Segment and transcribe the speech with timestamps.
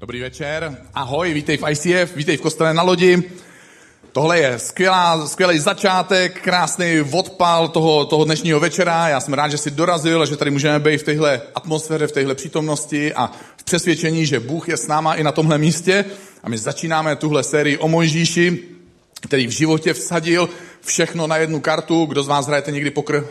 [0.00, 3.22] Dobrý večer, ahoj, vítej v ICF, vítej v kostele na lodi.
[4.12, 9.08] Tohle je skvělá, skvělý začátek, krásný odpal toho, toho dnešního večera.
[9.08, 12.12] Já jsem rád, že jsi dorazil a že tady můžeme být v téhle atmosféře, v
[12.12, 16.04] téhle přítomnosti a v přesvědčení, že Bůh je s náma i na tomhle místě.
[16.42, 18.58] A my začínáme tuhle sérii o Mojžíši,
[19.20, 20.48] který v životě vsadil
[20.84, 22.04] všechno na jednu kartu.
[22.04, 23.26] Kdo z vás hrajete někdy pokr?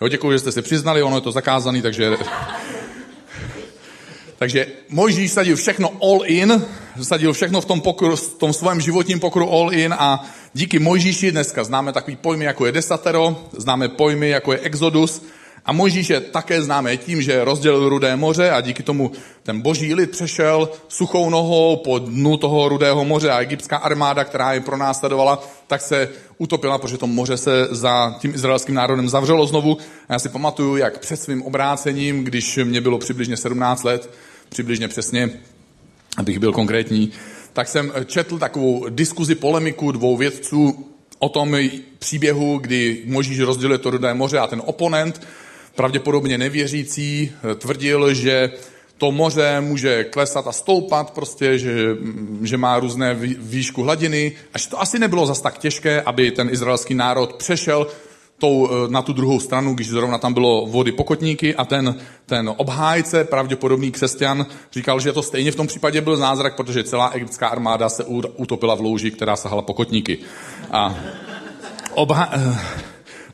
[0.00, 2.16] Jo, děkuji, že jste se přiznali, ono je to zakázaný, takže
[4.38, 6.62] takže Mojžíš sadil všechno all in,
[7.02, 11.32] sadil všechno v tom, pokru, v tom svém životním pokru all in a díky Mojžíši
[11.32, 15.22] dneska známe takový pojmy, jako je desatero, známe pojmy, jako je exodus
[15.64, 19.94] a Mojžíš je také známé tím, že rozdělil Rudé moře a díky tomu ten boží
[19.94, 25.44] lid přešel suchou nohou po dnu toho Rudého moře a egyptská armáda, která je pronásledovala,
[25.66, 29.78] tak se utopila, protože to moře se za tím izraelským národem zavřelo znovu.
[30.08, 34.10] A já si pamatuju, jak před svým obrácením, když mě bylo přibližně 17 let,
[34.48, 35.30] přibližně přesně,
[36.16, 37.12] abych byl konkrétní,
[37.52, 40.86] tak jsem četl takovou diskuzi, polemiku dvou vědců
[41.18, 41.56] o tom
[41.98, 45.20] příběhu, kdy Možíš rozděluje to Rudé moře a ten oponent,
[45.74, 48.50] pravděpodobně nevěřící, tvrdil, že
[48.98, 51.96] to moře může klesat a stoupat, prostě, že,
[52.42, 56.48] že má různé výšku hladiny a že to asi nebylo zas tak těžké, aby ten
[56.50, 57.86] izraelský národ přešel
[58.38, 61.94] tou, eh, na tu druhou stranu, když zrovna tam bylo vody pokotníky a ten,
[62.26, 67.08] ten obhájce, pravděpodobný křesťan, říkal, že to stejně v tom případě byl zázrak, protože celá
[67.08, 68.04] egyptská armáda se
[68.36, 70.18] utopila v louži, která sahala pokotníky.
[70.70, 70.96] A
[71.94, 72.30] obha...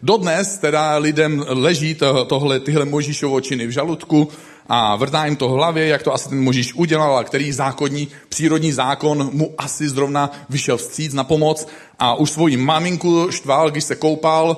[0.03, 4.29] Dodnes teda lidem leží to, tohle, tyhle Možíšovo činy v žaludku
[4.69, 8.09] a vrtá jim to v hlavě, jak to asi ten Možíš udělal a který zákonní,
[8.29, 11.67] přírodní zákon mu asi zrovna vyšel vstříc na pomoc
[11.99, 14.57] a už svoji maminku štval, když se koupal,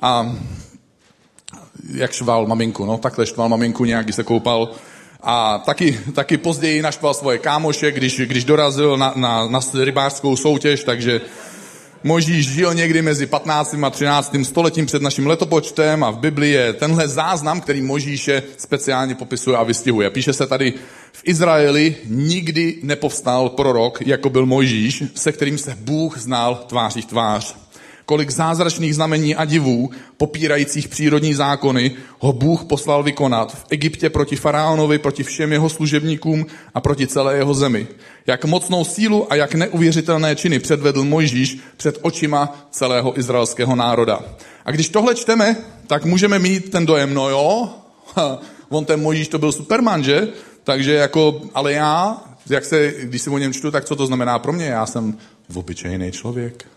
[0.00, 0.36] a
[1.94, 4.70] jak šval maminku, no takhle štval maminku nějak, když se koupal.
[5.22, 10.84] A taky, taky později naštval svoje kámoše, když, když dorazil na, na, na rybářskou soutěž,
[10.84, 11.20] takže
[12.06, 13.74] Možíš žil někdy mezi 15.
[13.82, 14.36] a 13.
[14.42, 19.62] stoletím před naším letopočtem a v Biblii je tenhle záznam, který Možíše speciálně popisuje a
[19.62, 20.10] vystihuje.
[20.10, 20.74] Píše se tady,
[21.12, 27.06] v Izraeli nikdy nepovstal prorok, jako byl Mojžíš, se kterým se Bůh znal tváří v
[27.06, 27.56] tvář
[28.06, 34.36] kolik zázračných znamení a divů, popírajících přírodní zákony, ho Bůh poslal vykonat v Egyptě proti
[34.36, 37.86] faraonovi, proti všem jeho služebníkům a proti celé jeho zemi.
[38.26, 44.20] Jak mocnou sílu a jak neuvěřitelné činy předvedl Mojžíš před očima celého izraelského národa.
[44.64, 47.68] A když tohle čteme, tak můžeme mít ten dojem, no jo,
[48.68, 50.28] on ten Mojžíš to byl superman, že?
[50.64, 54.38] Takže jako, ale já, jak se, když si o něm čtu, tak co to znamená
[54.38, 54.66] pro mě?
[54.66, 55.18] Já jsem
[55.54, 56.73] obyčejný člověk.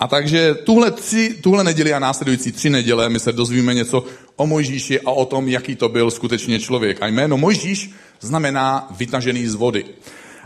[0.00, 4.04] A takže tuhle, tři, tuhle neděli a následující tři neděle my se dozvíme něco
[4.36, 7.02] o Mojžíši a o tom, jaký to byl skutečně člověk.
[7.02, 7.90] A jméno Mojžíš
[8.20, 9.84] znamená vytažený z vody.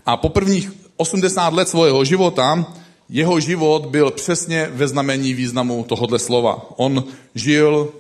[0.07, 2.67] A po prvních 80 let svého života
[3.09, 6.67] jeho život byl přesně ve znamení významu tohohle slova.
[6.77, 7.05] On
[7.35, 7.93] žil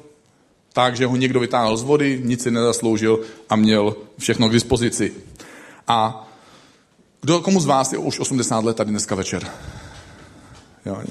[0.72, 5.12] tak, že ho někdo vytáhl z vody, nic si nezasloužil a měl všechno k dispozici.
[5.88, 6.28] A
[7.20, 9.50] kdo, komu z vás je už 80 let tady dneska večer?
[10.86, 11.02] Jo,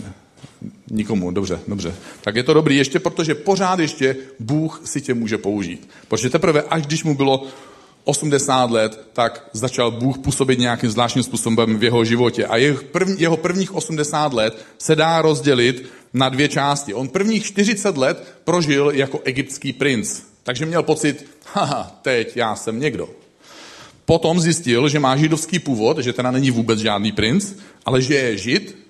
[0.92, 1.96] Nikomu, dobře, dobře.
[2.22, 5.90] Tak je to dobrý ještě, protože pořád ještě Bůh si tě může použít.
[6.08, 7.48] Protože teprve až když mu bylo
[8.04, 12.46] 80 let, tak začal Bůh působit nějakým zvláštním způsobem v jeho životě.
[12.46, 16.94] A jeho, první, jeho prvních 80 let se dá rozdělit na dvě části.
[16.94, 20.22] On prvních 40 let prožil jako egyptský princ.
[20.44, 23.10] Takže měl pocit, haha, teď já jsem někdo.
[24.06, 27.54] Potom zjistil, že má židovský původ, že teda není vůbec žádný princ,
[27.86, 28.83] ale že je žid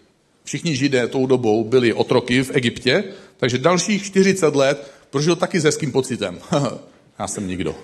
[0.43, 3.03] Všichni židé tou dobou byli otroky v Egyptě,
[3.37, 6.39] takže dalších 40 let prožil taky se ským pocitem.
[7.19, 7.75] Já jsem nikdo.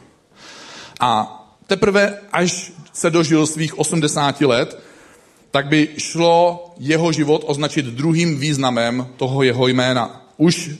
[0.99, 1.35] A
[1.67, 4.79] teprve, až se dožil svých 80 let,
[5.51, 10.25] tak by šlo jeho život označit druhým významem toho jeho jména.
[10.37, 10.71] Už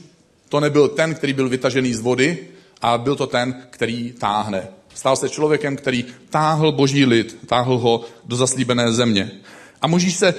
[0.48, 2.38] to nebyl ten, který byl vytažený z vody,
[2.82, 4.68] ale byl to ten, který táhne.
[4.94, 9.30] Stal se člověkem, který táhl boží lid, táhl ho do zaslíbené země.
[9.82, 10.34] A můžeš se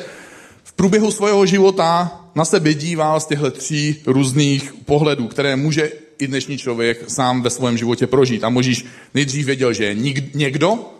[0.81, 6.57] průběhu svého života na sebe díval z těchto tří různých pohledů, které může i dnešní
[6.57, 8.43] člověk sám ve svém životě prožít.
[8.43, 9.95] A možíš nejdřív věděl, že je
[10.33, 10.93] někdo,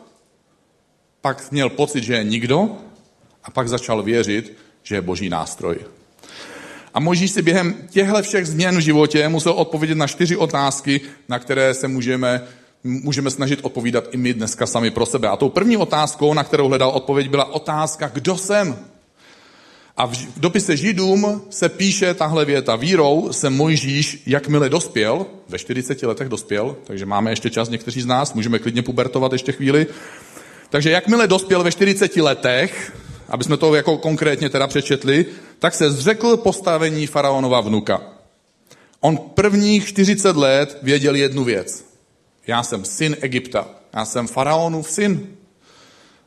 [1.22, 2.69] pak měl pocit, že je nikdo
[3.44, 5.78] a pak začal věřit, že je boží nástroj.
[6.94, 11.39] A Možíš si během těchto všech změn v životě musel odpovědět na čtyři otázky, na
[11.39, 12.42] které se můžeme,
[12.83, 15.28] můžeme snažit odpovídat i my dneska sami pro sebe.
[15.28, 18.90] A tou první otázkou, na kterou hledal odpověď, byla otázka, kdo jsem?
[19.97, 22.75] A v dopise Židům se píše tahle věta.
[22.75, 28.05] Vírou se Mojžíš, jakmile dospěl, ve 40 letech dospěl, takže máme ještě čas někteří z
[28.05, 29.88] nás, můžeme klidně pubertovat ještě chvíli.
[30.69, 32.93] Takže jakmile dospěl ve 40 letech,
[33.29, 35.25] aby jsme to jako konkrétně teda přečetli,
[35.59, 38.01] tak se zřekl postavení faraonova vnuka.
[38.99, 41.85] On prvních 40 let věděl jednu věc.
[42.47, 43.67] Já jsem syn Egypta.
[43.94, 45.27] Já jsem faraonův syn.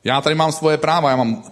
[0.05, 1.43] Já tady mám svoje práva, já mám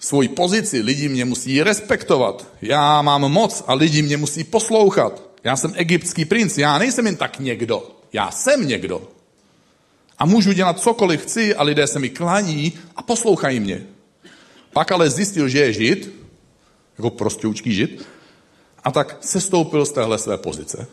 [0.00, 2.46] svoji pozici, lidi mě musí respektovat.
[2.62, 5.22] Já mám moc a lidi mě musí poslouchat.
[5.44, 7.90] Já jsem egyptský princ, já nejsem jen tak někdo.
[8.12, 9.02] Já jsem někdo.
[10.18, 13.82] A můžu dělat cokoliv chci a lidé se mi klání a poslouchají mě.
[14.72, 16.12] Pak ale zjistil, že je žid,
[16.98, 18.06] jako prostoučký žid,
[18.84, 20.86] a tak se stoupil z téhle své pozice.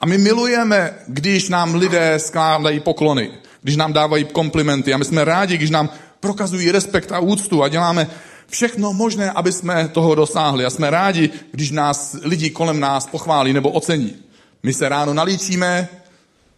[0.00, 3.30] A my milujeme, když nám lidé skládají poklony,
[3.62, 5.90] když nám dávají komplimenty a my jsme rádi, když nám
[6.20, 8.10] prokazují respekt a úctu a děláme
[8.50, 10.64] všechno možné, aby jsme toho dosáhli.
[10.64, 14.16] A jsme rádi, když nás lidi kolem nás pochválí nebo ocení.
[14.62, 15.88] My se ráno nalíčíme,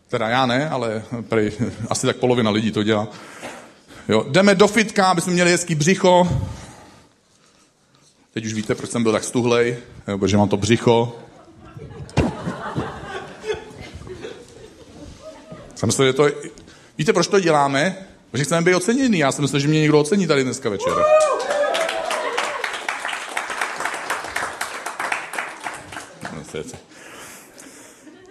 [0.09, 1.53] teda já ne, ale prej,
[1.88, 3.09] asi tak polovina lidí to dělá.
[4.09, 6.29] Jo, jdeme do fitka, aby jsme měli hezký břicho.
[8.32, 9.76] Teď už víte, proč jsem byl tak stuhlej,
[10.19, 11.19] protože mám to břicho.
[15.75, 16.29] Jsem myslel, že to...
[16.99, 18.06] Víte, proč to děláme?
[18.32, 19.19] Protože chceme být oceněný.
[19.19, 20.93] Já jsem myslel, že mě někdo ocení tady dneska večer.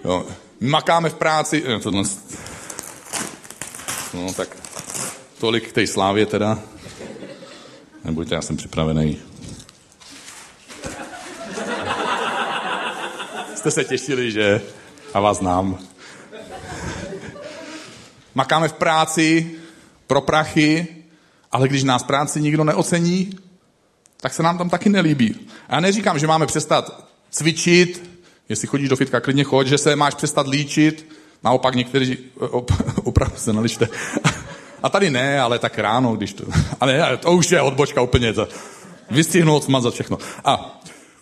[0.05, 0.25] Jo,
[0.59, 1.63] makáme v práci.
[1.65, 2.03] Jo, tohle...
[4.13, 4.57] No tak
[5.39, 6.59] tolik k té slávě teda.
[8.03, 9.19] Nebojte, já jsem připravený.
[13.55, 14.61] Jste se těšili, že?
[15.13, 15.79] A vás znám.
[18.35, 19.60] Makáme v práci,
[20.11, 20.87] pro prachy,
[21.51, 23.29] ale když nás práci nikdo neocení,
[24.21, 25.35] tak se nám tam taky nelíbí.
[25.69, 28.09] A já neříkám, že máme přestat cvičit,
[28.49, 31.07] jestli chodíš do fitka, klidně choď, že se máš přestat líčit,
[31.43, 32.71] naopak někteří, op,
[33.03, 33.89] opravdu se neličte.
[34.83, 36.43] A tady ne, ale tak ráno, když to...
[36.79, 38.47] Ale to už je odbočka úplně, to
[39.11, 40.17] vystihnout, smazat všechno.
[40.45, 40.80] A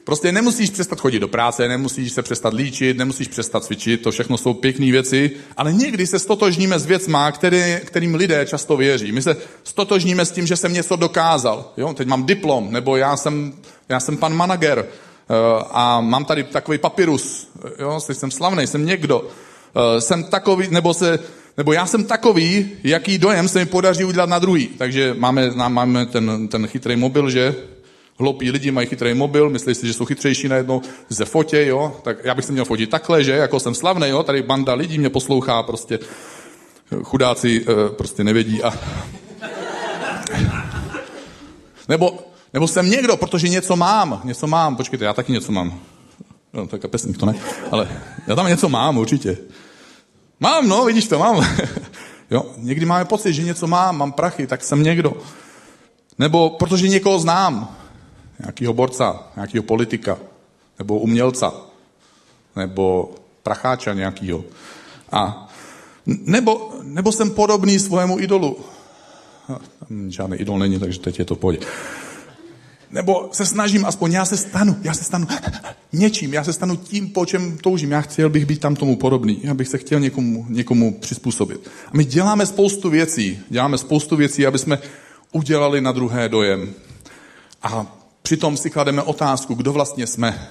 [0.09, 4.37] Prostě nemusíš přestat chodit do práce, nemusíš se přestat líčit, nemusíš přestat cvičit, to všechno
[4.37, 9.11] jsou pěkné věci, ale někdy se stotožníme s věcma, který, kterým lidé často věří.
[9.11, 11.73] My se stotožníme s tím, že jsem něco dokázal.
[11.77, 11.93] Jo?
[11.93, 13.53] Teď mám diplom, nebo já jsem,
[13.89, 15.33] já jsem pan manager eh,
[15.71, 17.47] a mám tady takový papirus.
[17.79, 17.99] Jo?
[17.99, 19.27] Jsem slavný, jsem někdo.
[19.75, 21.19] Eh, jsem takový, nebo se,
[21.57, 24.67] nebo já jsem takový, jaký dojem se mi podaří udělat na druhý.
[24.67, 27.55] Takže máme, máme ten, ten chytrý mobil, že
[28.19, 32.17] Hloupí lidi mají chytrý mobil, myslí si, že jsou chytřejší najednou, ze fotě, jo, tak
[32.23, 35.09] já bych se měl fotit takhle, že, jako jsem slavný, jo, tady banda lidí mě
[35.09, 35.99] poslouchá, prostě
[37.03, 38.73] chudáci eh, prostě nevědí a...
[41.87, 42.19] Nebo,
[42.53, 45.79] nebo jsem někdo, protože něco mám, něco mám, počkejte, já taky něco mám.
[46.53, 47.35] No, tak kapesník to ne,
[47.71, 47.87] ale
[48.27, 49.37] já tam něco mám určitě.
[50.39, 51.45] Mám, no, vidíš to, mám.
[52.31, 55.13] jo, někdy máme pocit, že něco mám, mám prachy, tak jsem někdo.
[56.17, 57.78] Nebo protože někoho znám,
[58.39, 60.17] nějakého borca, nějakého politika,
[60.79, 61.53] nebo umělca,
[62.55, 63.11] nebo
[63.43, 64.43] pracháča nějakého.
[65.11, 65.49] A
[66.05, 68.59] nebo, nebo jsem podobný svému idolu.
[69.79, 71.59] Tam žádný idol není, takže teď je to pohodě.
[72.91, 75.27] Nebo se snažím, aspoň já se stanu, já se stanu
[75.93, 77.91] něčím, já se stanu tím, po čem toužím.
[77.91, 81.69] Já chtěl bych být tam tomu podobný, já bych se chtěl někomu, někomu přizpůsobit.
[81.87, 84.79] A my děláme spoustu věcí, děláme spoustu věcí, aby jsme
[85.31, 86.73] udělali na druhé dojem.
[87.63, 90.49] A Přitom si klademe otázku, kdo vlastně jsme.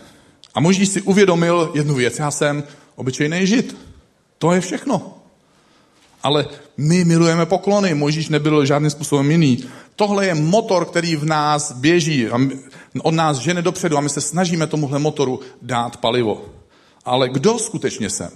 [0.54, 2.64] A možná si uvědomil jednu věc, já jsem
[2.96, 3.76] obyčejný žid.
[4.38, 5.14] To je všechno.
[6.22, 6.46] Ale
[6.76, 9.64] my milujeme poklony, Možíš nebyl žádným způsobem jiný.
[9.96, 12.38] Tohle je motor, který v nás běží, a
[13.02, 16.44] od nás žene dopředu a my se snažíme tomuhle motoru dát palivo.
[17.04, 18.30] Ale kdo skutečně jsem?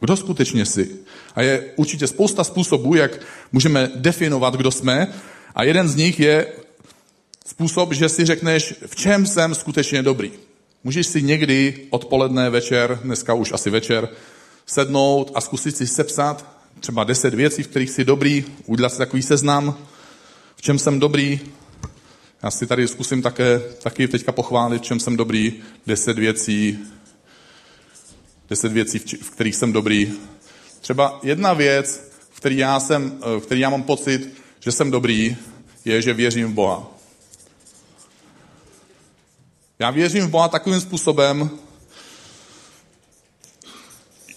[0.00, 0.96] Kdo skutečně jsi?
[1.34, 3.20] A je určitě spousta způsobů, jak
[3.52, 5.12] můžeme definovat, kdo jsme.
[5.54, 6.46] A jeden z nich je
[7.46, 10.32] způsob, že si řekneš, v čem jsem skutečně dobrý.
[10.84, 14.08] Můžeš si někdy odpoledne, večer, dneska už asi večer,
[14.66, 19.22] sednout a zkusit si sepsat třeba deset věcí, v kterých jsi dobrý, udělat si takový
[19.22, 19.78] seznam,
[20.56, 21.40] v čem jsem dobrý.
[22.42, 25.52] Já si tady zkusím také, taky teďka pochválit, v čem jsem dobrý,
[25.86, 26.78] deset věcí,
[28.50, 30.12] deset věcí, v kterých jsem dobrý.
[30.80, 35.36] Třeba jedna věc, v který já, jsem, v který já mám pocit, že jsem dobrý,
[35.84, 36.89] je, že věřím v Boha.
[39.80, 41.50] Já věřím v Boha takovým způsobem,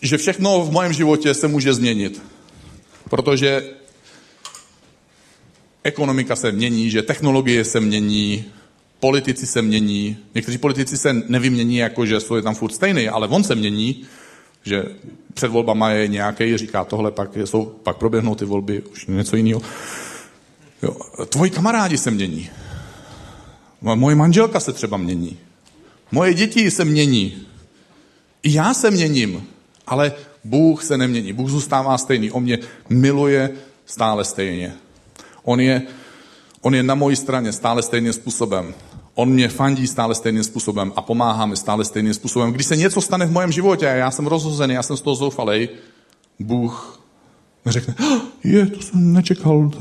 [0.01, 2.21] že všechno v mém životě se může změnit.
[3.09, 3.69] Protože
[5.83, 8.45] ekonomika se mění, že technologie se mění,
[8.99, 13.43] politici se mění, někteří politici se nevymění jako, že jsou tam furt stejný, ale on
[13.43, 14.03] se mění,
[14.63, 14.83] že
[15.33, 19.61] před volbama je nějaký, říká tohle, pak, jsou, pak proběhnou ty volby, už něco jiného.
[20.83, 20.97] Jo.
[21.29, 22.49] Tvoji kamarádi se mění.
[23.83, 25.37] Moje manželka se třeba mění.
[26.11, 27.47] Moje děti se mění.
[28.43, 29.43] I já se měním,
[29.87, 30.13] ale
[30.43, 31.33] Bůh se nemění.
[31.33, 32.31] Bůh zůstává stejný.
[32.31, 32.59] On mě
[32.89, 33.49] miluje
[33.85, 34.73] stále stejně.
[35.43, 35.81] On je,
[36.61, 38.73] on je na mojí straně stále stejným způsobem.
[39.15, 42.51] On mě fandí stále stejným způsobem a pomáhá mi stále stejným způsobem.
[42.51, 45.15] Když se něco stane v mém životě a já jsem rozhozený, já jsem z toho
[45.15, 45.69] zoufalej,
[46.39, 47.03] Bůh
[47.65, 49.71] neřekne, oh, je, to jsem nečekal.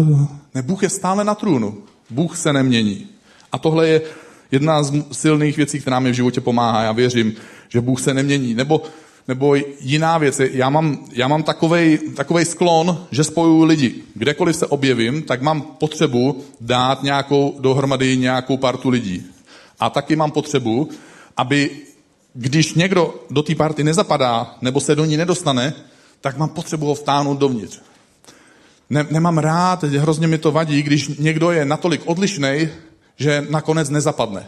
[0.55, 1.79] Ne, Bůh je stále na trůnu.
[2.11, 3.12] Bůh se nemění.
[3.53, 4.03] A tohle je
[4.51, 6.83] jedna z silných věcí, která mi v životě pomáhá.
[6.83, 7.35] Já věřím,
[7.69, 8.55] že Bůh se nemění.
[8.55, 8.83] Nebo,
[9.29, 13.95] nebo jiná věc, já mám, já mám takovej, takovej sklon, že spojuju lidi.
[14.15, 19.27] Kdekoliv se objevím, tak mám potřebu dát nějakou, dohromady nějakou partu lidí.
[19.81, 20.89] A taky mám potřebu,
[21.37, 21.71] aby
[22.35, 25.75] když někdo do té party nezapadá, nebo se do ní nedostane,
[26.21, 27.81] tak mám potřebu ho vtáhnout dovnitř.
[28.91, 32.69] Ne, nemám rád, hrozně mi to vadí, když někdo je natolik odlišný,
[33.17, 34.47] že nakonec nezapadne.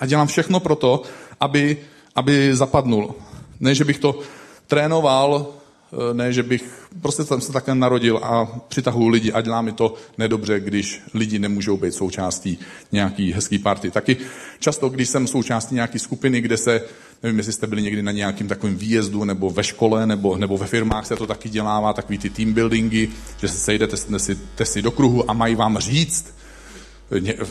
[0.00, 1.02] A dělám všechno pro to,
[1.40, 1.76] aby,
[2.14, 3.14] aby zapadnul.
[3.60, 4.20] Ne, že bych to
[4.66, 5.46] trénoval,
[5.92, 9.72] eh, ne, že bych, prostě jsem se takhle narodil a přitahuji lidi a dělá mi
[9.72, 12.58] to nedobře, když lidi nemůžou být součástí
[12.92, 13.90] nějaký hezký party.
[13.90, 14.16] Taky
[14.58, 16.82] často, když jsem součástí nějaké skupiny, kde se,
[17.22, 20.66] nevím, jestli jste byli někdy na nějakým takovým výjezdu, nebo ve škole, nebo, nebo ve
[20.66, 23.08] firmách se to taky dělává, takový ty team buildingy,
[23.40, 26.34] že se sejdete si, si do kruhu a mají vám říct,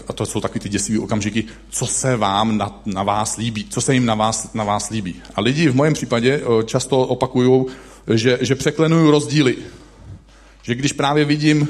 [0.08, 3.82] a to jsou takový ty děsivé okamžiky, co se vám na, na vás líbí, co
[3.82, 5.16] se jim na vás, na vás líbí.
[5.36, 7.66] A lidi v mém případě často opakují,
[8.14, 9.58] že, že překlenuju rozdíly.
[10.64, 11.68] Že když právě vidím,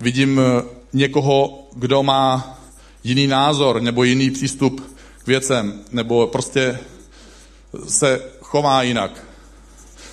[0.00, 2.58] vidím e, někoho, kdo má
[3.04, 6.78] jiný názor nebo jiný přístup k věcem, nebo prostě
[7.88, 9.24] se chová jinak,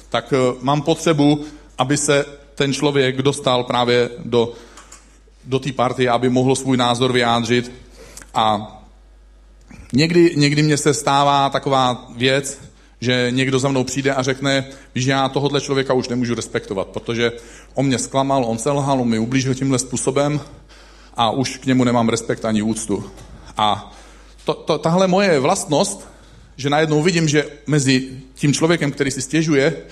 [0.10, 1.46] tak e, mám potřebu,
[1.78, 4.54] aby se ten člověk dostal právě do
[5.48, 7.72] do té party, aby mohl svůj názor vyjádřit.
[8.34, 8.74] A
[9.94, 12.60] někdy, někdy mě se stává taková věc,
[13.02, 17.32] že někdo za mnou přijde a řekne, že já tohohle člověka už nemůžu respektovat, protože
[17.74, 20.40] on mě zklamal, on selhal, on mi ublížil tímhle způsobem
[21.14, 23.12] a už k němu nemám respekt ani úctu.
[23.58, 23.96] A
[24.46, 26.08] to, to, tahle moje vlastnost,
[26.58, 29.84] že najednou vidím, že mezi tím člověkem, který si stěžuje,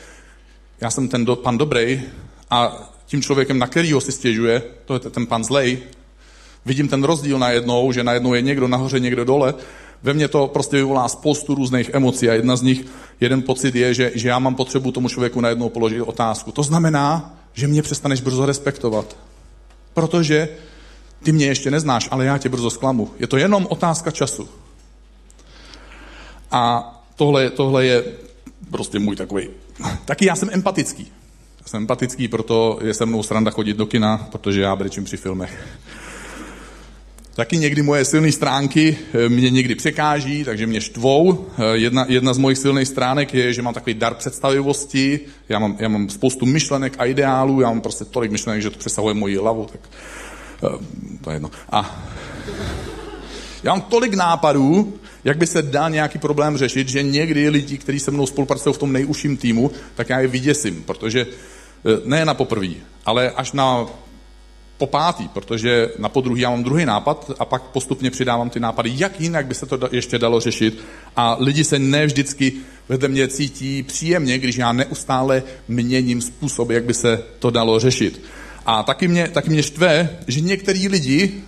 [0.82, 2.02] já jsem ten do, pan dobrý
[2.50, 5.80] a tím člověkem, na kterýho si stěžuje, to je ten pan zlej,
[6.66, 9.54] vidím ten rozdíl najednou, že najednou je někdo nahoře, někdo dole,
[10.04, 12.86] ve mně to prostě vyvolá spoustu různých emocí a jedna z nich,
[13.20, 16.52] jeden pocit je, že, že já mám potřebu tomu člověku najednou položit otázku.
[16.52, 19.18] To znamená, že mě přestaneš brzo respektovat.
[19.94, 20.50] Protože
[21.24, 23.12] ty mě ještě neznáš, ale já tě brzo zklamu.
[23.20, 24.50] Je to jenom otázka času.
[26.52, 28.04] A tohle, tohle je
[28.72, 29.50] prostě můj takový.
[30.06, 31.12] Taky já jsem empatický.
[31.66, 35.68] Jsem empatický, proto je se mnou sranda chodit do kina, protože já brečím při filmech.
[37.36, 41.48] Taky někdy moje silné stránky eh, mě někdy překáží, takže mě štvou.
[41.58, 45.20] Eh, jedna, jedna z mojich silných stránek je, že mám takový dar představivosti.
[45.50, 48.80] Já mám, já mám spoustu myšlenek a ideálů, já mám prostě tolik myšlenek, že to
[48.80, 49.82] přesahuje moji hlavu, tak
[50.64, 50.78] eh,
[51.22, 51.52] to je jedno.
[51.70, 52.06] A
[53.64, 54.94] já mám tolik nápadů,
[55.24, 58.78] jak by se dal nějaký problém řešit, že někdy lidi, kteří se mnou spolupracují v
[58.78, 61.28] tom nejužším týmu, tak já je vyděsím, protože
[62.06, 63.86] ne na poprvý, ale až na
[64.78, 68.92] po pátý, protože na podruhý já mám druhý nápad a pak postupně přidávám ty nápady,
[68.96, 70.84] jak jinak by se to ještě dalo řešit.
[71.16, 72.54] A lidi se ne vždycky
[72.90, 78.22] vedle mě cítí příjemně, když já neustále měním způsob, jak by se to dalo řešit.
[78.66, 81.42] A taky mě, taky mě štve, že některý lidi,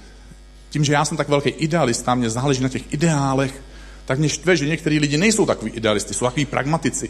[0.70, 3.62] tím, že já jsem tak velký idealista, mě záleží na těch ideálech,
[4.06, 7.10] tak mě štve, že některý lidi nejsou takový idealisti, jsou takový pragmatici.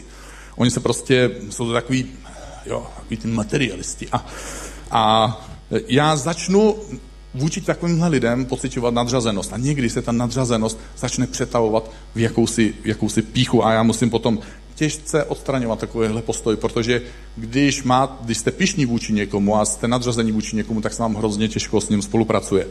[0.56, 2.06] Oni se prostě, jsou to takový
[2.66, 4.08] jo, takový ty materialisti.
[4.12, 4.26] A,
[4.90, 5.36] a
[5.88, 6.76] já začnu
[7.34, 9.52] vůči takovýmhle lidem pocitovat nadřazenost.
[9.52, 14.10] A někdy se ta nadřazenost začne přetavovat v jakousi, v jakousi píchu a já musím
[14.10, 14.38] potom
[14.74, 17.02] těžce odstraňovat takovýhle postoj, protože
[17.36, 21.14] když, má, když jste pišní vůči někomu a jste nadřazení vůči někomu, tak se vám
[21.14, 22.66] hrozně těžko s ním spolupracuje.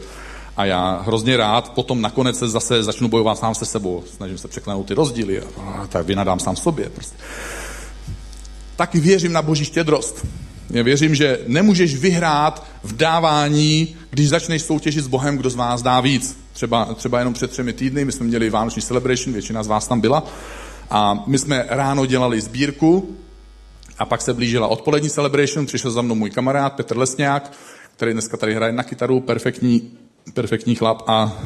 [0.56, 4.04] A já hrozně rád potom nakonec se zase začnu bojovat sám se sebou.
[4.16, 6.90] Snažím se překlenout ty rozdíly a, a tak vynadám sám sobě.
[6.90, 7.16] Prostě
[8.78, 10.26] taky věřím na boží štědrost.
[10.70, 15.82] Já věřím, že nemůžeš vyhrát v dávání, když začneš soutěžit s Bohem, kdo z vás
[15.82, 16.38] dá víc.
[16.52, 20.00] Třeba, třeba jenom před třemi týdny, my jsme měli Vánoční celebration, většina z vás tam
[20.00, 20.26] byla,
[20.90, 23.16] a my jsme ráno dělali sbírku
[23.98, 27.52] a pak se blížila odpolední celebration, přišel za mnou můj kamarád Petr Lesňák,
[27.96, 29.90] který dneska tady hraje na kytaru, perfektní,
[30.34, 31.38] perfektní chlap a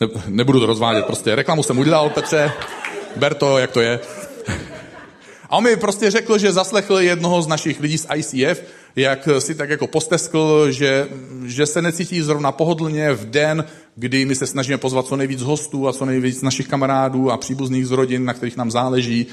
[0.00, 2.52] Ne, nebudu to rozvádět, prostě reklamu jsem udělal, Petře,
[3.16, 4.00] ber to, jak to je.
[5.50, 8.62] A on mi prostě řekl, že zaslechl jednoho z našich lidí z ICF,
[8.96, 11.08] jak si tak jako posteskl, že,
[11.46, 13.64] že se necítí zrovna pohodlně v den,
[13.96, 17.86] kdy my se snažíme pozvat co nejvíc hostů a co nejvíc našich kamarádů a příbuzných
[17.86, 19.26] z rodin, na kterých nám záleží.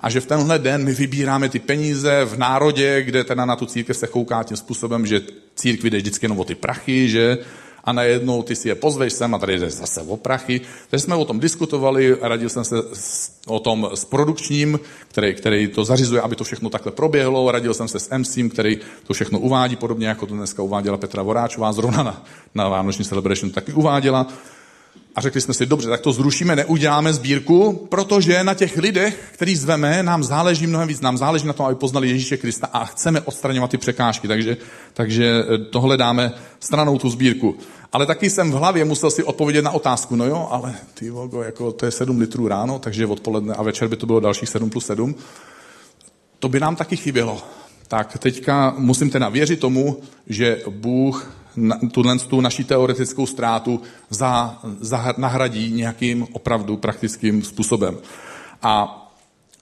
[0.00, 3.66] A že v tenhle den my vybíráme ty peníze v národě, kde teda na tu
[3.66, 5.20] církev se kouká tím způsobem, že
[5.54, 7.38] církvi jde vždycky jenom o ty prachy, že
[7.84, 10.60] a najednou ty si je pozveš sem a tady jde zase o prachy.
[10.90, 12.76] Takže jsme o tom diskutovali, radil jsem se
[13.46, 17.88] o tom s produkčním, který, který to zařizuje, aby to všechno takhle proběhlo, radil jsem
[17.88, 22.02] se s MC, který to všechno uvádí, podobně jako to dneska uváděla Petra Voráčová, zrovna
[22.02, 22.24] na,
[22.54, 24.26] na Vánoční Celebration taky uváděla.
[25.16, 29.56] A řekli jsme si, dobře, tak to zrušíme, neuděláme sbírku, protože na těch lidech, který
[29.56, 31.00] zveme, nám záleží mnohem víc.
[31.00, 34.28] Nám záleží na tom, aby poznali Ježíše Krista a chceme odstraňovat ty překážky.
[34.28, 34.56] Takže,
[34.94, 37.56] takže eh, tohle dáme stranou tu sbírku.
[37.92, 41.42] Ale taky jsem v hlavě musel si odpovědět na otázku, no jo, ale ty vogo,
[41.42, 44.70] jako to je 7 litrů ráno, takže odpoledne a večer by to bylo dalších 7
[44.70, 45.14] plus 7.
[46.38, 47.42] To by nám taky chybělo.
[47.88, 51.43] Tak teďka musím teda věřit tomu, že Bůh
[51.92, 57.98] tuhle tu naší teoretickou ztrátu za, za, nahradí nějakým opravdu praktickým způsobem.
[58.62, 59.00] A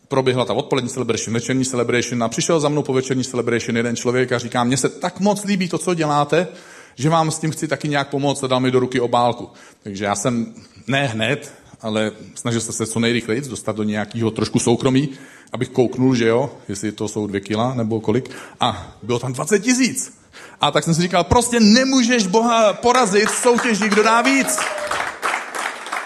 [0.09, 4.33] proběhla ta odpolední celebration, večerní celebration a přišel za mnou po večerní celebration jeden člověk
[4.33, 6.49] a říká, mně se tak moc líbí to, co děláte,
[6.95, 9.49] že vám s tím chci taky nějak pomoct a dal mi do ruky obálku.
[9.83, 10.55] Takže já jsem
[10.87, 15.09] ne hned, ale snažil jsem se co nejrychleji dostat do nějakého trošku soukromí,
[15.53, 18.31] abych kouknul, že jo, jestli to jsou dvě kila nebo kolik.
[18.61, 20.22] A bylo tam 20 tisíc.
[20.61, 24.59] A tak jsem si říkal, prostě nemůžeš Boha porazit v soutěži, kdo dá víc.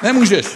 [0.02, 0.47] Nemůžeš.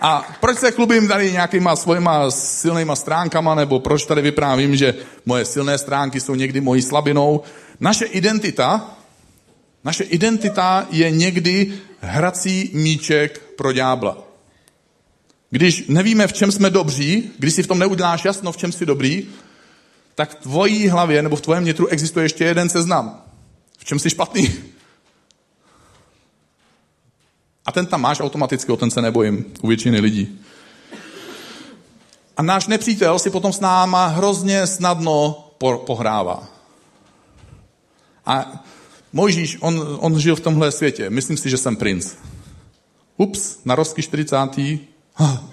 [0.00, 4.94] A proč se chlubím tady nějakýma svojima silnýma stránkama, nebo proč tady vyprávím, že
[5.26, 7.42] moje silné stránky jsou někdy mojí slabinou?
[7.80, 8.90] Naše identita,
[9.84, 14.18] naše identita je někdy hrací míček pro ďábla.
[15.50, 18.86] Když nevíme, v čem jsme dobří, když si v tom neuděláš jasno, v čem jsi
[18.86, 19.26] dobrý,
[20.18, 23.22] tak v tvojí hlavě nebo v tvém nitru existuje ještě jeden seznam.
[23.78, 24.54] V čem jsi špatný?
[27.66, 30.38] A ten tam máš automaticky, o ten se nebojím u většiny lidí.
[32.36, 35.50] A náš nepřítel si potom s náma hrozně snadno
[35.86, 36.48] pohrává.
[38.26, 38.64] A
[39.12, 41.10] Mojžíš, on, on žil v tomhle světě.
[41.10, 42.14] Myslím si, že jsem princ.
[43.16, 44.36] Ups, na rozky 40.
[45.14, 45.48] Ha,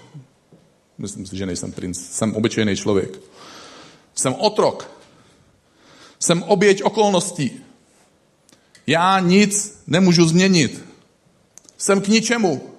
[0.98, 1.98] myslím si, že nejsem princ.
[1.98, 3.20] Jsem obyčejný člověk.
[4.16, 4.90] Jsem otrok.
[6.18, 7.60] Jsem oběť okolností.
[8.86, 10.84] Já nic nemůžu změnit.
[11.78, 12.70] Jsem k ničemu.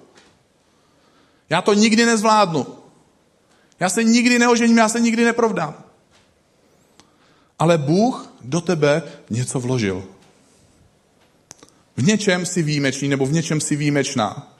[1.50, 2.66] Já to nikdy nezvládnu.
[3.80, 5.84] Já se nikdy neožením, já se nikdy neprovdám.
[7.58, 10.04] Ale Bůh do tebe něco vložil.
[11.96, 14.57] V něčem si výjimečný, nebo v něčem si výjimečná.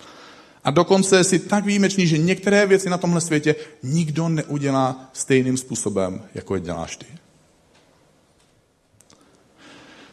[0.69, 6.23] A dokonce si tak výjimečný, že některé věci na tomhle světě nikdo neudělá stejným způsobem,
[6.35, 7.07] jako je děláš ty.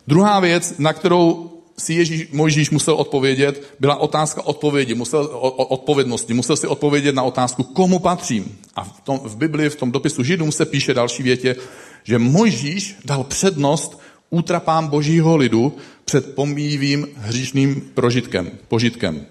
[0.08, 6.34] Druhá věc, na kterou si Ježíš, Mojžíš musel odpovědět, byla otázka odpovědi, musel, o, odpovědnosti.
[6.34, 8.58] Musel si odpovědět na otázku, komu patřím.
[8.76, 11.56] A v, tom, v Biblii, v tom dopisu Židům se píše další větě,
[12.04, 19.26] že Mojžíš dal přednost útrapám božího lidu před pomíjivým hříšným prožitkem, požitkem.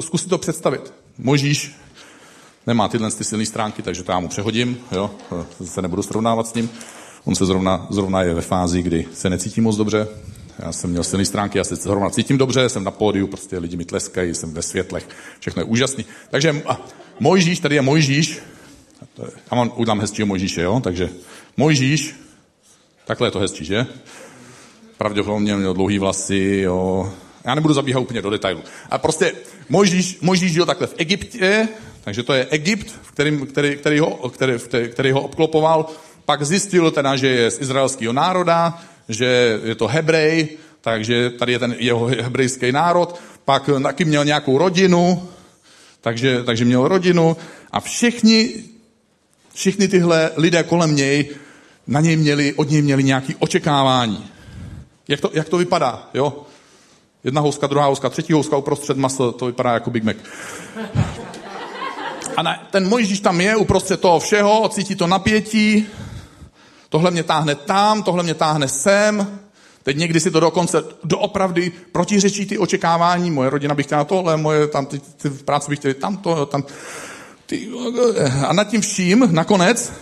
[0.00, 0.92] Zkusit to představit.
[1.18, 1.76] Možíš
[2.66, 5.10] nemá tyhle ty silné stránky, takže to já mu přehodím, jo,
[5.64, 6.70] se nebudu srovnávat s ním.
[7.24, 10.08] On se zrovna, zrovna je ve fázi, kdy se necítí moc dobře.
[10.58, 13.76] Já jsem měl silné stránky, já se zrovna cítím dobře, jsem na pódiu, prostě lidi
[13.76, 15.08] mi tleskají, jsem ve světlech,
[15.40, 16.04] všechno je úžasný.
[16.30, 16.62] Takže
[17.20, 18.38] Mojžíš, tady je Mojžíš,
[19.50, 21.10] já mám, udělám hezčího Mojžíše, jo, takže
[21.56, 22.16] Mojžíš,
[23.04, 23.86] takhle je to hezčí, že?
[24.98, 27.12] Pravděpodobně měl dlouhý vlasy, jo,
[27.44, 28.62] já nebudu zabíhat úplně do detailu.
[28.90, 29.32] A prostě
[29.68, 31.68] Mojžíš, Mojžíš žil takhle v Egyptě,
[32.04, 34.54] takže to je Egypt, který, který, který, ho, který,
[34.88, 35.86] který ho obklopoval.
[36.24, 40.48] Pak zjistil teda, že je z izraelského národa, že je to Hebrej,
[40.80, 43.20] takže tady je ten jeho hebrejský národ.
[43.44, 45.28] Pak taky měl nějakou rodinu,
[46.00, 47.36] takže, takže měl rodinu
[47.70, 48.54] a všichni,
[49.54, 51.30] všichni tyhle lidé kolem něj
[51.86, 54.30] na něj měli, od něj měli nějaké očekávání.
[55.08, 56.46] Jak to, jak to vypadá, jo?
[57.24, 60.16] Jedna houska, druhá houska, třetí houska, uprostřed maso, to vypadá jako Big Mac.
[62.36, 65.86] A ne, ten Mojžíš tam je uprostřed toho všeho, cítí to napětí,
[66.88, 69.40] tohle mě táhne tam, tohle mě táhne sem,
[69.82, 74.66] teď někdy si to dokonce doopravdy protiřečí ty očekávání, moje rodina by chtěla tohle, moje
[74.66, 76.64] tam ty, ty v práci by chtěli tamto, tam,
[77.46, 77.68] ty,
[78.46, 79.92] a nad tím vším nakonec,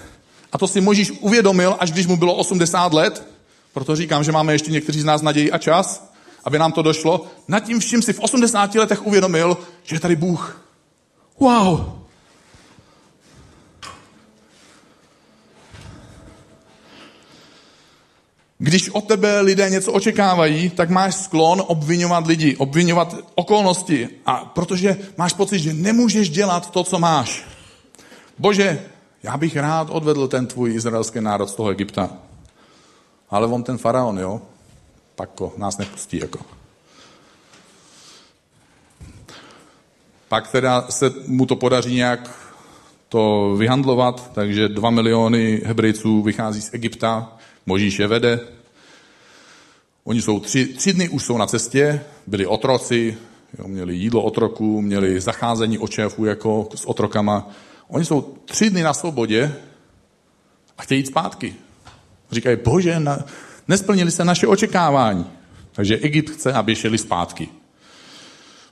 [0.52, 3.26] a to si Možíš uvědomil, až když mu bylo 80 let,
[3.72, 6.09] proto říkám, že máme ještě někteří z nás naději a čas,
[6.44, 10.16] aby nám to došlo, nad tím vším si v 80 letech uvědomil, že je tady
[10.16, 10.66] Bůh.
[11.38, 12.00] Wow!
[18.62, 24.08] Když od tebe lidé něco očekávají, tak máš sklon obvinovat lidi, obvinovat okolnosti.
[24.26, 27.44] A protože máš pocit, že nemůžeš dělat to, co máš.
[28.38, 28.82] Bože,
[29.22, 32.10] já bych rád odvedl ten tvůj izraelský národ z toho Egypta.
[33.30, 34.42] Ale on ten faraon, jo,
[35.20, 36.18] tak nás nepustí.
[36.18, 36.38] Jako.
[40.28, 42.50] Pak teda se mu to podaří nějak
[43.08, 48.40] to vyhandlovat, takže dva miliony Hebrejců vychází z Egypta, Možíš je vede.
[50.04, 53.18] Oni jsou tři, tři dny už jsou na cestě, byli otroci,
[53.58, 57.50] jo, měli jídlo otroků, měli zacházení očefů jako s otrokama.
[57.88, 59.54] Oni jsou tři dny na svobodě
[60.78, 61.54] a chtějí jít zpátky.
[62.30, 63.18] Říkají, bože, na,
[63.70, 65.26] nesplnili se naše očekávání.
[65.72, 67.48] Takže Egypt chce, aby šeli zpátky.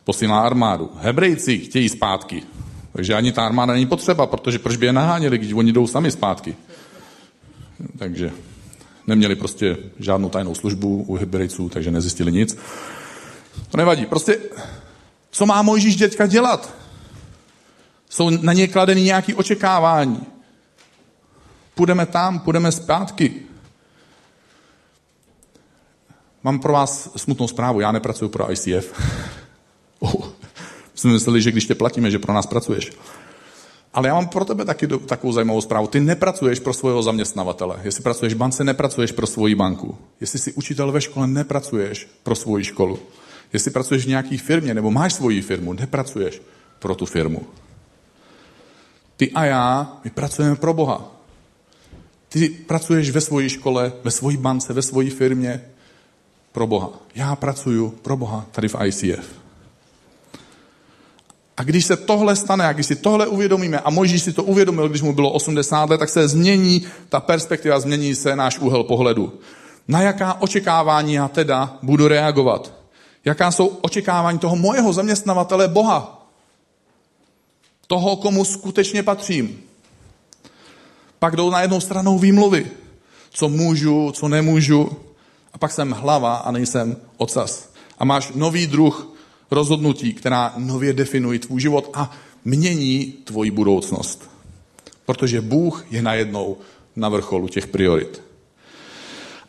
[0.04, 0.90] Posílá armádu.
[0.98, 2.42] Hebrejci chtějí zpátky.
[2.92, 6.10] Takže ani ta armáda není potřeba, protože proč by je naháněli, když oni jdou sami
[6.10, 6.56] zpátky.
[7.98, 8.30] Takže
[9.06, 12.58] neměli prostě žádnou tajnou službu u Hebrejců, takže nezjistili nic.
[13.70, 14.06] To nevadí.
[14.06, 14.38] Prostě,
[15.30, 16.74] co má Mojžíš dětka dělat?
[18.10, 20.26] Jsou na ně kladeny nějaké očekávání.
[21.74, 23.48] Půjdeme tam, půjdeme zpátky.
[26.42, 28.92] Mám pro vás smutnou zprávu, já nepracuji pro ICF.
[30.00, 30.26] Oh,
[30.94, 32.92] jsme mysleli, že když tě platíme, že pro nás pracuješ.
[33.94, 35.86] Ale já mám pro tebe taky do, takovou zajímavou zprávu.
[35.86, 37.80] Ty nepracuješ pro svého zaměstnavatele.
[37.82, 39.98] Jestli pracuješ v bance, nepracuješ pro svoji banku.
[40.20, 42.98] Jestli jsi učitel ve škole, nepracuješ pro svoji školu.
[43.52, 46.42] Jestli pracuješ v nějaké firmě nebo máš svoji firmu, nepracuješ
[46.78, 47.42] pro tu firmu.
[49.16, 51.12] Ty a já, my pracujeme pro Boha.
[52.28, 55.64] Ty pracuješ ve své škole, ve své bance, ve své firmě
[56.58, 56.90] pro Boha.
[57.14, 59.26] Já pracuju pro Boha tady v ICF.
[61.56, 64.88] A když se tohle stane, a když si tohle uvědomíme, a Mojžíš si to uvědomil,
[64.88, 69.32] když mu bylo 80 let, tak se změní ta perspektiva, změní se náš úhel pohledu.
[69.88, 72.72] Na jaká očekávání já teda budu reagovat?
[73.24, 76.26] Jaká jsou očekávání toho mojeho zaměstnavatele Boha?
[77.86, 79.60] Toho, komu skutečně patřím.
[81.18, 82.66] Pak jdou na jednou stranou výmluvy.
[83.30, 85.07] Co můžu, co nemůžu.
[85.58, 87.72] A pak jsem hlava a nejsem ocas.
[87.98, 89.14] A máš nový druh
[89.50, 92.10] rozhodnutí, která nově definují tvůj život a
[92.44, 94.30] mění tvoji budoucnost.
[95.06, 96.56] Protože Bůh je najednou
[96.96, 98.22] na vrcholu těch priorit.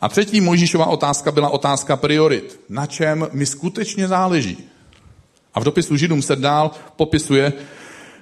[0.00, 2.60] A třetí Mojžíšová otázka byla otázka priorit.
[2.68, 4.58] Na čem mi skutečně záleží?
[5.54, 7.52] A v dopisu Židům se dál popisuje,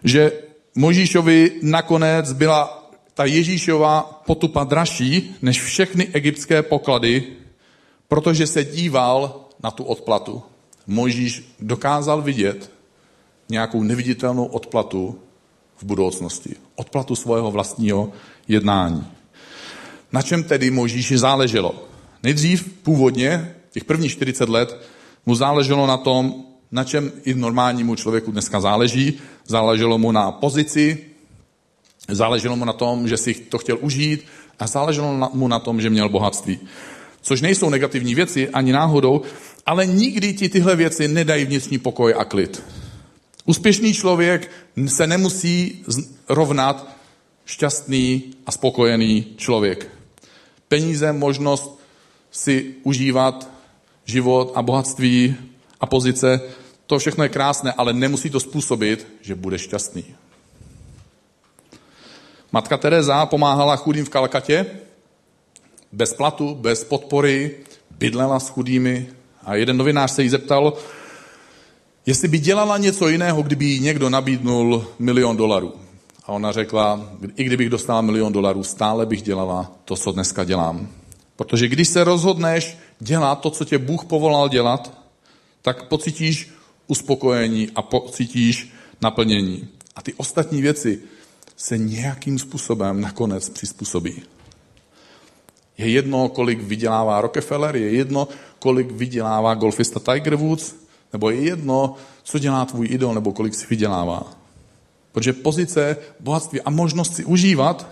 [0.05, 0.33] že
[0.75, 7.38] Mojžíšovi nakonec byla ta Ježíšova potupa dražší než všechny egyptské poklady,
[8.09, 10.43] protože se díval na tu odplatu.
[10.87, 12.71] Mojžíš dokázal vidět
[13.49, 15.19] nějakou neviditelnou odplatu
[15.77, 16.57] v budoucnosti.
[16.75, 18.13] Odplatu svého vlastního
[18.49, 19.07] jednání.
[20.13, 21.75] Na čem tedy Mojžíši záleželo?
[22.23, 24.81] Nejdřív původně, těch prvních 40 let,
[25.27, 29.19] mu záleželo na tom, na čem i normálnímu člověku dneska záleží.
[29.47, 31.05] Záleželo mu na pozici,
[32.09, 34.25] záleželo mu na tom, že si to chtěl užít
[34.59, 36.59] a záleželo mu na tom, že měl bohatství.
[37.23, 39.23] Což nejsou negativní věci ani náhodou,
[39.67, 42.63] ale nikdy ti tyhle věci nedají vnitřní pokoj a klid.
[43.45, 44.51] Úspěšný člověk
[44.87, 45.85] se nemusí
[46.29, 46.97] rovnat
[47.47, 49.91] šťastný a spokojený člověk.
[50.69, 51.81] Peníze, možnost
[52.31, 53.51] si užívat
[54.05, 55.37] život a bohatství
[55.81, 56.41] a pozice,
[56.87, 60.05] to všechno je krásné, ale nemusí to způsobit, že bude šťastný.
[62.53, 64.67] Matka Teresa pomáhala chudým v Kalkatě,
[65.93, 67.57] bez platu, bez podpory,
[67.99, 69.07] bydlela s chudými,
[69.45, 70.73] a jeden novinář se jí zeptal,
[72.07, 75.73] jestli by dělala něco jiného, kdyby jí někdo nabídnul milion dolarů.
[76.25, 80.89] A ona řekla, i kdybych dostala milion dolarů, stále bych dělala to, co dneska dělám.
[81.37, 84.99] Protože když se rozhodneš dělat to, co tě Bůh povolal dělat,
[85.63, 86.51] tak pocítíš
[86.87, 88.73] uspokojení a pocítíš
[89.03, 89.69] naplnění.
[89.97, 91.01] A ty ostatní věci
[91.57, 94.23] se nějakým způsobem nakonec přizpůsobí.
[95.79, 100.75] Je jedno, kolik vydělává Rockefeller, je jedno, kolik vydělává golfista Tiger Woods,
[101.13, 104.23] nebo je jedno, co dělá tvůj idol, nebo kolik si vydělává.
[105.13, 107.91] Protože pozice, bohatství a možnost si užívat,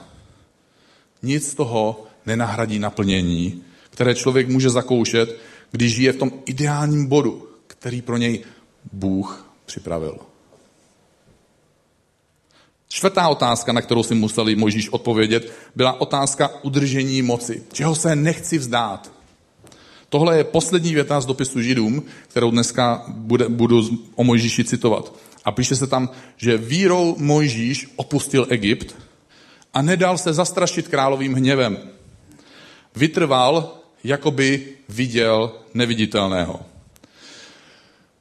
[1.22, 5.38] nic z toho nenahradí naplnění, které člověk může zakoušet,
[5.70, 8.44] když žije v tom ideálním bodu, který pro něj
[8.92, 10.18] Bůh připravil.
[12.96, 17.62] Čtvrtá otázka, na kterou si museli Možíš odpovědět, byla otázka udržení moci.
[17.72, 19.12] Čeho se nechci vzdát?
[20.08, 23.82] Tohle je poslední věta z dopisu Židům, kterou dneska bude, budu
[24.14, 25.12] o Mojžíši citovat.
[25.44, 28.96] A píše se tam, že vírou Mojžíš opustil Egypt
[29.74, 31.78] a nedal se zastrašit královým hněvem.
[32.94, 36.60] Vytrval, jako by viděl neviditelného.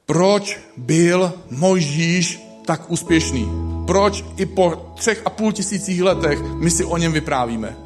[0.06, 3.75] Proč byl Mojžíš tak úspěšný?
[3.86, 7.76] Proč i po třech a půl tisících letech my si o něm vyprávíme?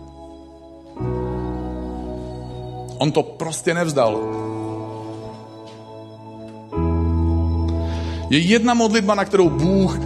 [2.98, 4.20] On to prostě nevzdal.
[8.30, 9.98] Je jedna modlitba, na kterou Bůh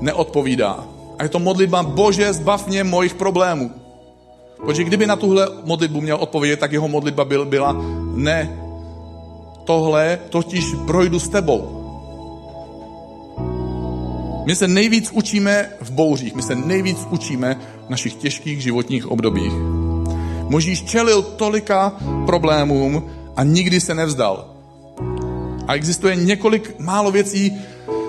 [0.00, 0.84] neodpovídá.
[1.18, 3.70] A je to modlitba, bože, zbav mě mojich problémů.
[4.56, 7.76] Protože kdyby na tuhle modlitbu měl odpovědět, tak jeho modlitba byl, byla,
[8.14, 8.58] ne,
[9.64, 11.79] tohle totiž projdu s tebou.
[14.44, 19.52] My se nejvíc učíme v bouřích, my se nejvíc učíme v našich těžkých životních obdobích.
[20.48, 21.92] Možíš čelil tolika
[22.26, 24.44] problémům a nikdy se nevzdal.
[25.66, 27.52] A existuje několik málo věcí,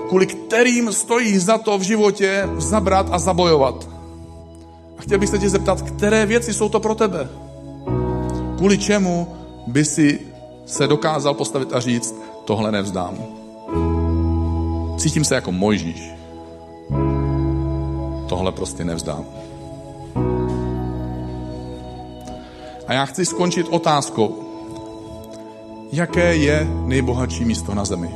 [0.08, 3.88] kvůli kterým stojí za to v životě zabrat a zabojovat.
[4.98, 7.28] A chtěl bych se tě zeptat, které věci jsou to pro tebe?
[8.56, 9.28] Kvůli čemu
[9.66, 10.20] by si
[10.66, 12.14] se dokázal postavit a říct,
[12.44, 13.14] tohle nevzdám.
[14.98, 16.21] Cítím se jako Mojžíš.
[18.32, 19.24] Tohle prostě nevzdám.
[22.86, 24.44] A já chci skončit otázkou,
[25.92, 28.14] jaké je nejbohatší místo na zemi?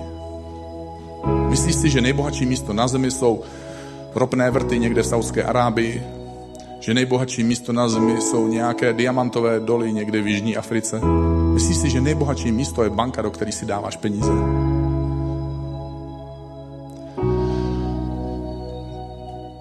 [1.48, 3.42] Myslíš si, že nejbohatší místo na zemi jsou
[4.14, 6.02] ropné vrty někde v Saudské Arábii?
[6.80, 11.00] Že nejbohatší místo na zemi jsou nějaké diamantové doly někde v Jižní Africe?
[11.52, 14.32] Myslíš si, že nejbohatší místo je banka, do které si dáváš peníze?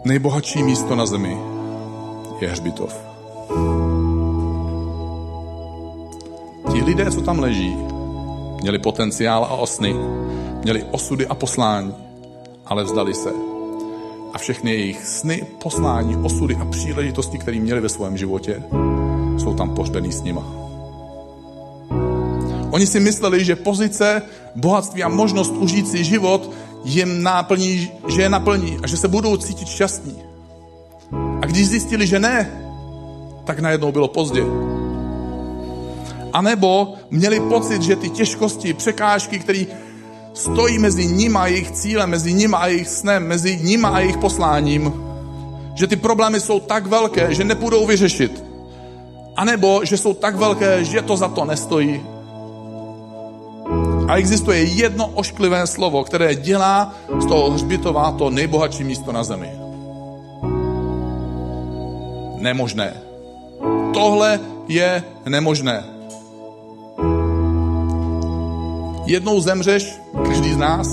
[0.05, 1.37] Nejbohatší místo na zemi
[2.41, 2.93] je hřbitov.
[6.71, 7.77] Ti lidé, co tam leží,
[8.61, 9.95] měli potenciál a osny,
[10.63, 11.95] měli osudy a poslání,
[12.65, 13.29] ale vzdali se.
[14.33, 18.63] A všechny jejich sny, poslání, osudy a příležitosti, které měli ve svém životě,
[19.37, 20.43] jsou tam pohřbený s nima.
[22.71, 24.21] Oni si mysleli, že pozice,
[24.55, 26.51] bohatství a možnost užít si život
[26.85, 30.15] jim náplní, že je naplní a že se budou cítit šťastní.
[31.41, 32.61] A když zjistili, že ne,
[33.43, 34.43] tak najednou bylo pozdě.
[36.33, 39.65] A nebo měli pocit, že ty těžkosti, překážky, které
[40.33, 44.17] stojí mezi nima a jejich cílem, mezi nima a jejich snem, mezi nima a jejich
[44.17, 44.93] posláním,
[45.75, 48.43] že ty problémy jsou tak velké, že nepůjdou vyřešit.
[49.35, 52.14] A nebo, že jsou tak velké, že to za to nestojí.
[54.07, 59.51] A existuje jedno ošklivé slovo, které dělá z toho hřbitova to nejbohatší místo na zemi.
[62.37, 62.93] Nemožné.
[63.93, 65.83] Tohle je nemožné.
[69.05, 70.87] Jednou zemřeš, každý z nás,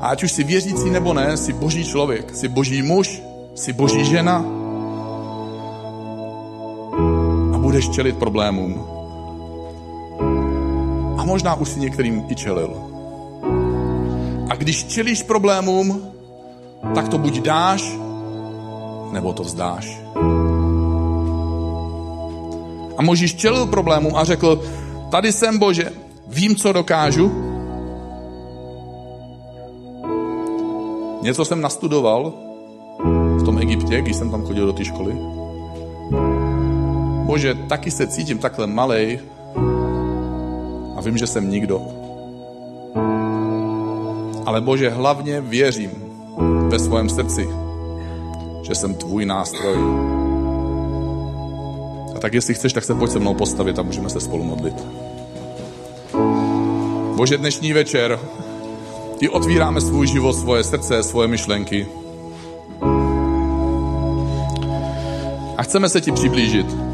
[0.00, 3.22] a ať už si věřící nebo ne, jsi boží člověk, jsi boží muž,
[3.54, 4.44] jsi boží žena
[7.54, 8.99] a budeš čelit problémům.
[11.30, 12.74] Možná už si některým i čelil.
[14.50, 16.10] A když čelíš problémům,
[16.94, 17.94] tak to buď dáš,
[19.12, 19.98] nebo to vzdáš.
[22.98, 24.62] A Možíš čelil problémům a řekl,
[25.10, 25.92] tady jsem Bože,
[26.26, 27.32] vím, co dokážu.
[31.22, 32.32] Něco jsem nastudoval
[33.38, 35.14] v tom Egyptě, když jsem tam chodil do té školy.
[37.24, 39.20] Bože, taky se cítím takhle malej
[41.00, 41.82] a vím, že jsem nikdo.
[44.46, 45.90] Ale Bože, hlavně věřím
[46.68, 47.48] ve svém srdci,
[48.62, 49.76] že jsem tvůj nástroj.
[52.16, 54.74] A tak jestli chceš, tak se pojď se mnou postavit a můžeme se spolu modlit.
[57.16, 58.20] Bože, dnešní večer
[59.18, 61.86] ti otvíráme svůj život, svoje srdce, svoje myšlenky.
[65.56, 66.89] A chceme se ti přiblížit.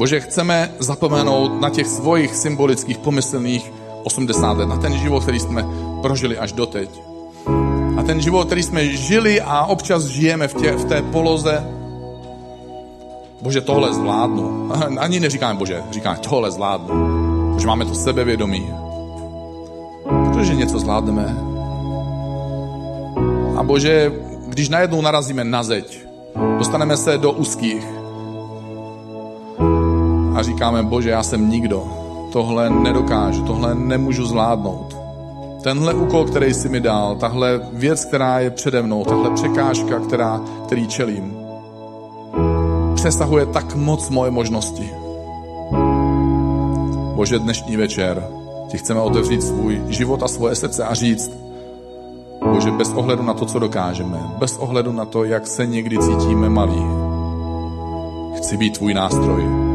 [0.00, 3.72] Bože, chceme zapomenout na těch svojich symbolických pomyslných
[4.04, 5.64] 80 let, na ten život, který jsme
[6.02, 6.90] prožili až doteď.
[7.96, 11.64] A ten život, který jsme žili a občas žijeme v, tě, v té poloze,
[13.42, 14.72] Bože, tohle zvládnu.
[14.98, 16.88] Ani neříkáme Bože, říkáme tohle zvládnu.
[17.54, 18.72] Protože máme to sebevědomí.
[20.24, 21.36] Protože něco zvládneme.
[23.56, 24.12] A Bože,
[24.48, 25.98] když najednou narazíme na zeď,
[26.58, 27.99] dostaneme se do úzkých
[30.40, 31.84] a říkáme, Bože, já jsem nikdo.
[32.32, 34.96] Tohle nedokážu, tohle nemůžu zvládnout.
[35.62, 40.40] Tenhle úkol, který jsi mi dal, tahle věc, která je přede mnou, tahle překážka, která,
[40.66, 41.36] který čelím,
[42.94, 44.90] přesahuje tak moc moje možnosti.
[47.14, 48.28] Bože, dnešní večer
[48.68, 51.30] ti chceme otevřít svůj život a svoje srdce a říct,
[52.52, 56.48] Bože, bez ohledu na to, co dokážeme, bez ohledu na to, jak se někdy cítíme
[56.48, 56.86] malí,
[58.36, 59.69] chci být tvůj nástroj.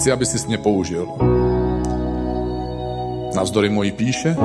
[0.00, 1.08] Chci, aby si mě použil.
[3.36, 4.36] Navzdory mojí píše,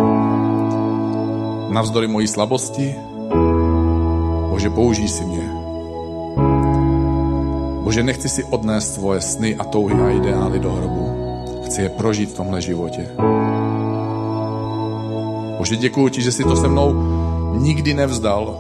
[1.70, 2.96] navzdory mojí slabosti,
[4.50, 5.50] Bože, použij si mě.
[7.84, 11.12] Bože, nechci si odnést svoje sny a touhy a ideály do hrobu.
[11.66, 13.08] Chci je prožít v tomhle životě.
[15.58, 16.94] Bože, děkuji ti, že si to se mnou
[17.58, 18.60] nikdy nevzdal.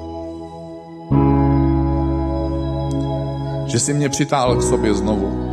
[3.66, 5.45] Že jsi mě přitáhl k sobě znovu.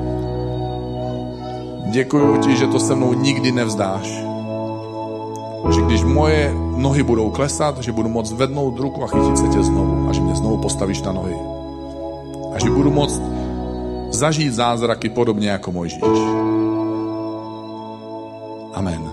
[1.92, 4.06] Děkuji ti, že to se mnou nikdy nevzdáš.
[5.74, 9.62] Že když moje nohy budou klesat, že budu moct vednout ruku a chytit se tě
[9.62, 11.36] znovu a že mě znovu postavíš na nohy.
[12.54, 13.22] A že budu moct
[14.10, 16.02] zažít zázraky podobně jako Mojžíš.
[18.74, 19.10] Amen.